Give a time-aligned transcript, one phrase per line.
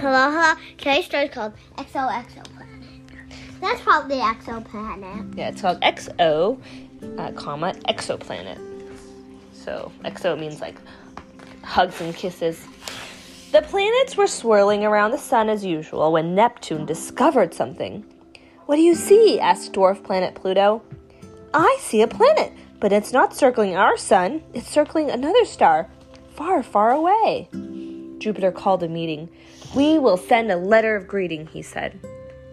[0.00, 0.54] hello, hello.
[0.76, 2.82] Today's story is called XOXO Planet.
[3.60, 5.36] That's probably exoplanet.
[5.36, 6.60] Yeah, it's called XO,
[7.18, 8.60] uh, comma, exoplanet.
[9.52, 10.76] So XO means like
[11.62, 12.66] hugs and kisses.
[13.52, 18.04] The planets were swirling around the sun as usual when Neptune discovered something.
[18.66, 19.40] What do you see?
[19.40, 20.82] asked dwarf planet Pluto.
[21.54, 25.88] I see a planet, but it's not circling our sun, it's circling another star,
[26.34, 27.48] far, far away.
[28.18, 29.28] Jupiter called a meeting.
[29.74, 31.98] We will send a letter of greeting, he said.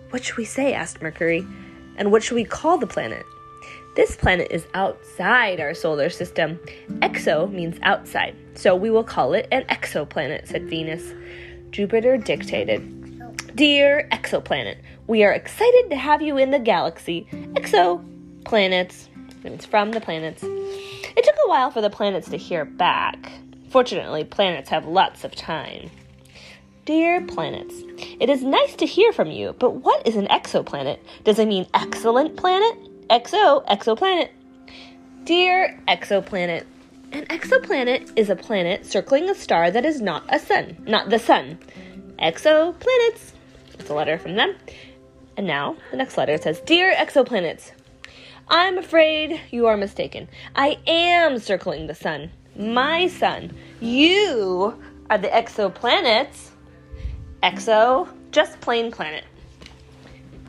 [0.10, 0.74] What should we say?
[0.74, 1.46] asked Mercury.
[1.98, 3.26] And what should we call the planet?
[3.96, 6.60] This planet is outside our solar system.
[7.02, 11.14] Exo means outside, so we will call it an exoplanet, said Venus.
[11.70, 12.82] Jupiter dictated
[13.56, 17.28] Dear exoplanet, we are excited to have you in the galaxy.
[17.54, 19.10] Exoplanets.
[19.44, 20.42] It's from the planets.
[20.44, 23.32] It took a while for the planets to hear back.
[23.74, 25.90] Fortunately, planets have lots of time.
[26.86, 27.74] Dear planets,
[28.20, 31.00] it is nice to hear from you, but what is an exoplanet?
[31.24, 32.78] Does it mean excellent planet?
[33.10, 34.30] Exo, exoplanet.
[35.24, 36.66] Dear exoplanet,
[37.14, 41.18] an exoplanet is a planet circling a star that is not a sun, not the
[41.18, 41.58] sun.
[42.20, 43.32] Exoplanets.
[43.80, 44.54] It's a letter from them.
[45.36, 47.72] And now the next letter says, Dear exoplanets,
[48.50, 50.28] I'm afraid you are mistaken.
[50.56, 53.56] I am circling the sun, my sun.
[53.82, 56.50] You are the exoplanets.
[57.42, 59.26] Exo, just plain planet.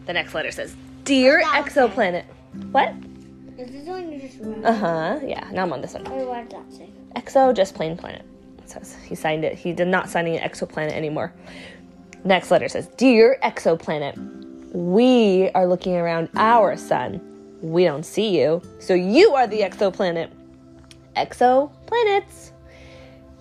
[0.06, 2.24] The next letter says, Dear That exoplanet.
[2.70, 2.94] What?
[3.58, 4.64] Is this one you just read?
[4.64, 5.20] Uh huh.
[5.24, 6.04] Yeah, now I'm on this one.
[6.04, 6.90] Wait, what does that say?
[7.16, 8.24] Exo, just plain planet.
[8.58, 9.56] It says he signed it.
[9.58, 11.32] He did not sign an exoplanet anymore.
[12.24, 14.16] Next letter says, Dear exoplanet,
[14.72, 17.20] we are looking around our sun.
[17.60, 20.30] We don't see you, so you are the exoplanet.
[21.16, 22.50] Exoplanets.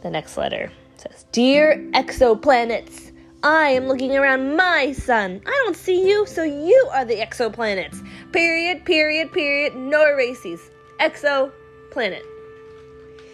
[0.01, 3.11] The next letter says, Dear exoplanets,
[3.43, 5.41] I am looking around my sun.
[5.45, 8.05] I don't see you, so you are the exoplanets.
[8.31, 10.61] Period, period, period, no erases.
[10.99, 12.23] Exoplanet.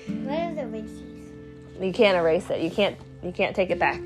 [0.07, 1.03] What is the races?
[1.79, 2.61] You can't erase it.
[2.61, 4.01] You can't you can't take it back.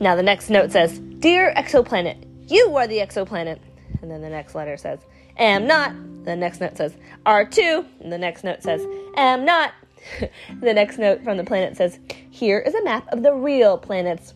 [0.00, 3.58] Now the next note says, "Dear exoplanet, you are the exoplanet."
[4.00, 5.00] And then the next letter says,
[5.36, 5.92] "Am not."
[6.24, 6.94] The next note says,
[7.26, 8.84] "R2." And the next note says,
[9.16, 9.72] "Am not."
[10.60, 11.98] the next note from the planet says,
[12.30, 14.34] "Here is a map of the real planets."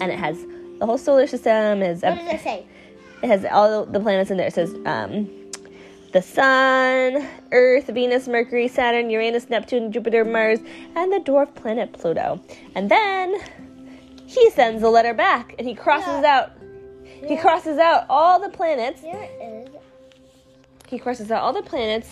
[0.00, 0.38] And it has
[0.78, 2.66] the whole solar system is What does it say?
[3.22, 4.46] it has all the planets in there.
[4.46, 5.28] It says um,
[6.12, 10.58] the Sun, Earth, Venus, Mercury, Saturn, Uranus, Neptune, Jupiter, Mars,
[10.96, 12.40] and the dwarf planet Pluto.
[12.74, 13.38] And then
[14.26, 16.38] he sends a letter back and he crosses Yeah.
[16.38, 16.50] out
[17.26, 19.02] he crosses out all the planets.
[19.02, 19.68] Is.
[20.88, 22.08] He crosses out all the planets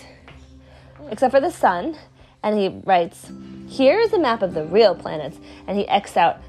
[1.11, 1.97] except for the sun
[2.43, 3.31] and he writes,
[3.69, 6.41] "Here is a map of the real planets." And he X out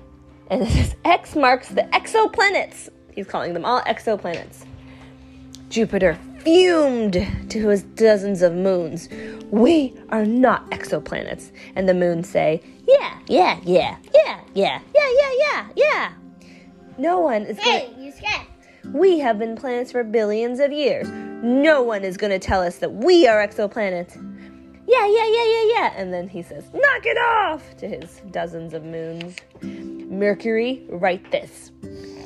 [0.49, 2.89] and says X marks the exoplanets.
[3.13, 4.65] He's calling them all exoplanets.
[5.69, 7.13] Jupiter fumed
[7.49, 9.09] to his dozens of moons.
[9.51, 11.51] We are not exoplanets.
[11.75, 16.13] And the moons say, Yeah, yeah, yeah, yeah, yeah, yeah, yeah, yeah, yeah.
[16.97, 18.47] No one is going Hey, you scared?
[18.93, 21.07] We have been planets for billions of years.
[21.09, 24.17] No one is going to tell us that we are exoplanets.
[24.99, 25.93] Yeah, yeah, yeah, yeah, yeah.
[25.95, 29.37] And then he says, Knock it off to his dozens of moons.
[29.61, 31.71] Mercury, write this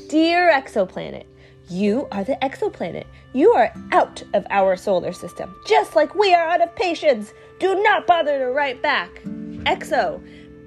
[0.09, 1.25] Dear exoplanet,
[1.69, 3.05] you are the exoplanet.
[3.33, 7.31] You are out of our solar system, just like we are out of patience.
[7.59, 9.21] Do not bother to write back.
[9.65, 10.19] Exo,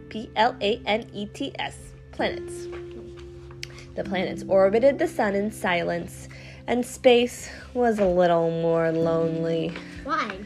[0.09, 1.77] P L A N E T S,
[2.13, 2.69] planets.
[3.97, 6.29] The planets orbited the sun in silence,
[6.69, 9.75] and space was a little more lonely.
[10.05, 10.39] Why?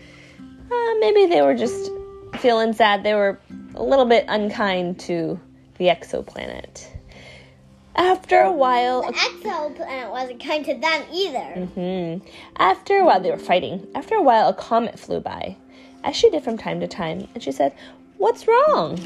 [0.71, 1.91] Uh, maybe they were just
[2.39, 3.03] feeling sad.
[3.03, 3.41] They were
[3.75, 5.39] a little bit unkind to
[5.79, 6.87] the exoplanet.
[7.97, 11.69] After a while, The exoplanet wasn't kind to them either.
[11.77, 12.23] Mhm.
[12.57, 13.87] After a while, they were fighting.
[13.95, 15.57] After a while, a comet flew by,
[16.05, 17.75] as she did from time to time, and she said,
[18.19, 18.99] What's wrong?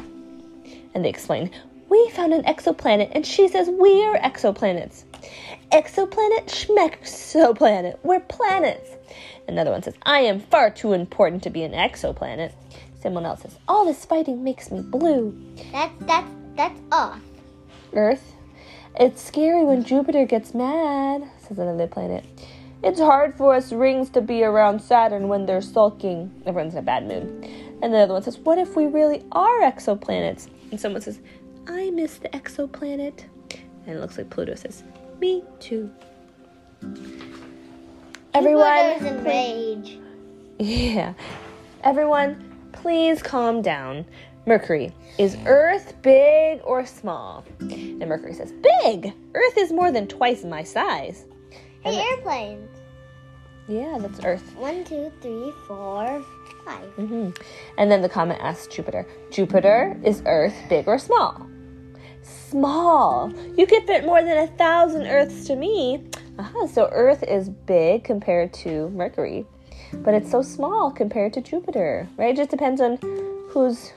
[0.95, 1.51] And they explained,
[1.89, 5.05] We found an exoplanet, and she says we are exoplanets.
[5.75, 8.91] Exoplanet, schmexoplanet, we're planets.
[9.49, 12.53] Another one says, I am far too important to be an exoplanet.
[13.03, 15.37] Someone else says, All this fighting makes me blue.
[15.73, 17.19] That's that's that's off.
[17.93, 18.37] Earth.
[19.01, 22.25] It's scary when Jupiter gets mad, says another planet.
[22.85, 26.31] It's hard for us rings to be around Saturn when they're sulking.
[26.47, 27.51] Everyone's in a bad mood.
[27.83, 30.49] And the other one says, What if we really are exoplanets?
[30.71, 31.19] And someone says,
[31.67, 33.25] I miss the exoplanet.
[33.87, 34.85] And it looks like Pluto says,
[35.25, 35.91] Me too.
[38.35, 39.07] Everyone.
[39.07, 39.99] In rage.
[40.59, 41.15] Yeah.
[41.83, 44.05] Everyone, please calm down.
[44.45, 47.43] Mercury, is Earth big or small?
[47.59, 49.15] And Mercury says, Big!
[49.35, 51.25] Earth is more than twice my size.
[51.81, 52.69] Hey, airplanes.
[53.67, 54.55] Yeah, that's Earth.
[54.57, 56.23] One, two, three, four,
[56.67, 56.85] five.
[56.97, 57.31] hmm
[57.79, 61.49] And then the comet asks Jupiter, Jupiter, is Earth big or small?
[62.25, 63.33] Small.
[63.57, 66.03] You could fit more than a thousand Earths to me.
[66.39, 69.47] Aha, so Earth is big compared to Mercury,
[69.93, 72.31] but it's so small compared to Jupiter, right?
[72.31, 72.99] It just depends on
[73.51, 73.93] who's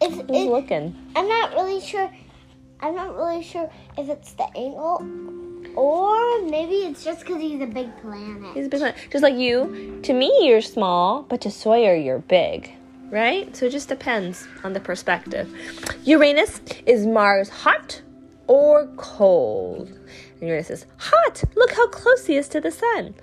[0.00, 0.94] It's, who's looking.
[1.16, 2.10] I'm not really sure.
[2.80, 4.98] I'm not really sure if it's the angle
[5.76, 8.54] or maybe it's just because he's a big planet.
[8.54, 8.96] He's a big planet.
[9.10, 12.72] Just like you, to me you're small, but to Sawyer you're big,
[13.10, 13.54] right?
[13.56, 15.48] So it just depends on the perspective.
[16.04, 18.02] Uranus is Mars hot
[18.46, 19.88] or cold?
[20.40, 21.42] And Uranus is hot.
[21.54, 23.14] Look how close he is to the sun.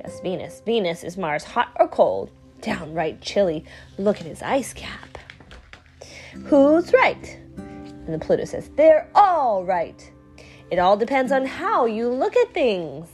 [0.00, 0.62] Yes, Venus.
[0.64, 2.30] Venus is Mars hot or cold?
[2.60, 3.64] Downright chilly.
[3.98, 5.18] Look at his ice cap.
[6.44, 7.38] Who's right?
[7.56, 10.10] And the Pluto says, they're all right.
[10.70, 13.08] It all depends on how you look at things.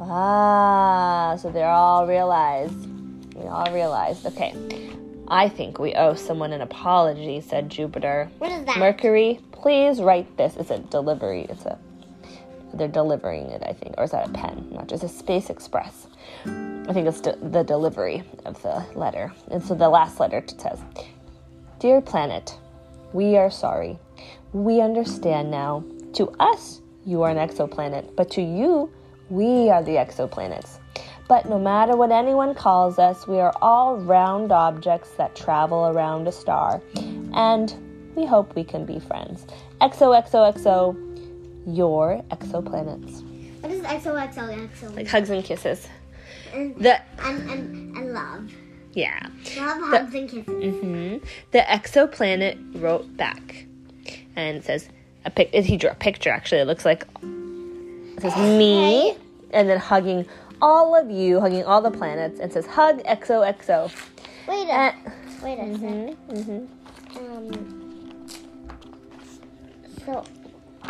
[0.00, 2.95] Ah, so they're all realized.
[3.36, 4.26] We all realized.
[4.26, 4.54] Okay.
[5.28, 8.30] I think we owe someone an apology, said Jupiter.
[8.38, 8.78] What is that?
[8.78, 10.56] Mercury, please write this.
[10.56, 11.46] It's a delivery.
[11.48, 11.78] It's a
[12.74, 14.68] they're delivering it, I think, or is that a pen?
[14.70, 16.08] Not just a Space Express.
[16.44, 19.32] I think it's de- the delivery of the letter.
[19.50, 20.80] And so the last letter says,
[21.78, 22.58] "Dear planet,
[23.12, 23.98] we are sorry.
[24.52, 25.84] We understand now.
[26.14, 28.90] To us, you are an exoplanet, but to you,
[29.30, 30.78] we are the exoplanets.
[31.28, 36.28] But no matter what anyone calls us, we are all round objects that travel around
[36.28, 36.80] a star.
[37.34, 37.74] And
[38.14, 39.44] we hope we can be friends.
[39.80, 40.94] XOXOXO,
[41.66, 43.22] your exoplanets.
[43.60, 44.94] What is XOXOXO?
[44.96, 45.88] Like hugs and kisses.
[46.54, 48.52] and, The and, and, and love.
[48.92, 49.26] yeah.
[49.58, 50.46] Love, hugs, and kisses.
[50.46, 51.24] Mm-hmm.
[51.50, 53.66] The exoplanet wrote back,
[54.36, 54.88] and says
[55.24, 55.52] a pic.
[55.52, 56.30] He drew a picture.
[56.30, 59.16] Actually, it looks like it says me,
[59.50, 60.24] and then hugging
[60.62, 63.90] all of you, hugging all the planets, and says hug XOXO.
[64.48, 64.92] Wait a, Uh,
[65.42, 66.16] wait a sec.
[66.28, 66.66] mhm.
[67.16, 68.26] Um,
[70.04, 70.22] so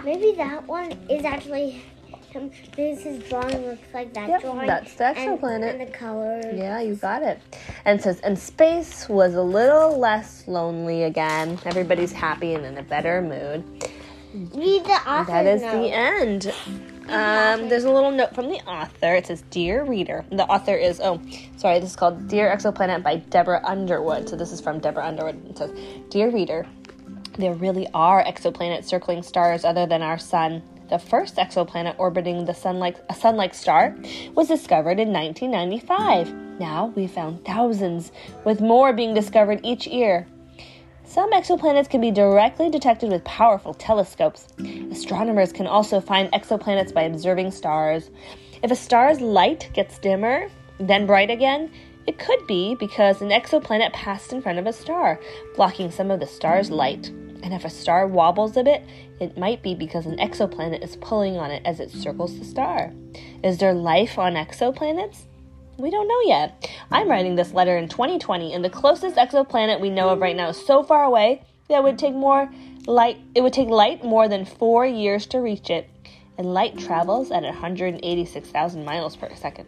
[0.05, 1.83] maybe that one is actually
[2.31, 4.67] him because his drawing looks like that Yep, drawing.
[4.67, 5.71] that's the and- exoplanet.
[5.71, 6.41] And, the color.
[6.55, 7.39] Yeah, you got it.
[7.87, 11.59] And it says, and space was a little less lonely again.
[11.65, 13.65] Everybody's happy and in a better mood.
[14.55, 15.81] Read the author's That is note.
[15.83, 16.53] the end.
[17.09, 19.15] Um, there's a little note from the author.
[19.15, 20.25] It says, Dear Reader.
[20.31, 21.21] The author is, oh,
[21.57, 24.29] sorry, this is called Dear Exoplanet by Deborah Underwood.
[24.29, 25.49] So this is from Deborah Underwood.
[25.49, 25.71] It says,
[26.11, 26.67] Dear Reader,
[27.39, 30.63] there really are exoplanets circling stars other than our sun.
[30.89, 33.97] The first exoplanet orbiting the sun-like, a sun-like star
[34.35, 36.33] was discovered in 1995.
[36.59, 38.11] Now we've found thousands,
[38.45, 40.27] with more being discovered each year.
[41.07, 44.49] Some exoplanets can be directly detected with powerful telescopes.
[44.91, 48.11] Astronomers can also find exoplanets by observing stars.
[48.63, 50.49] If a star's light gets dimmer,
[50.79, 51.71] then bright again,
[52.09, 55.21] it could be because an exoplanet passed in front of a star,
[55.55, 57.09] blocking some of the star's light.
[57.43, 58.83] And if a star wobbles a bit,
[59.21, 62.93] it might be because an exoplanet is pulling on it as it circles the star.
[63.45, 65.23] Is there life on exoplanets?
[65.79, 66.71] We don't know yet.
[66.91, 70.49] I'm writing this letter in 2020, and the closest exoplanet we know of right now
[70.49, 72.51] is so far away that it would take more
[72.87, 73.19] light.
[73.35, 75.91] It would take light more than four years to reach it,
[76.39, 79.67] and light travels at 186,000 miles per second.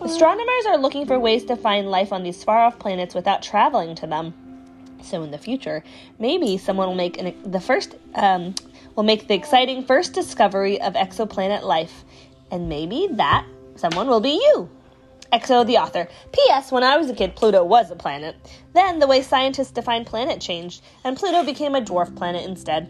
[0.00, 4.06] Astronomers are looking for ways to find life on these far-off planets without traveling to
[4.06, 4.32] them.
[5.02, 5.84] So in the future,
[6.18, 8.54] maybe someone will make an, the first um,
[8.96, 12.04] will make the exciting first discovery of exoplanet life,
[12.50, 13.44] and maybe that
[13.76, 14.70] someone will be you.
[15.34, 16.06] Exo the author.
[16.30, 16.70] P.S.
[16.70, 18.36] When I was a kid, Pluto was a planet.
[18.72, 22.88] Then the way scientists define planet changed, and Pluto became a dwarf planet instead.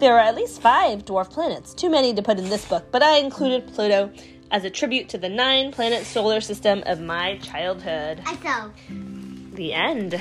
[0.00, 3.04] There are at least five dwarf planets, too many to put in this book, but
[3.04, 4.10] I included Pluto
[4.50, 8.22] as a tribute to the nine planet solar system of my childhood.
[8.24, 8.72] XO.
[9.54, 10.20] The end.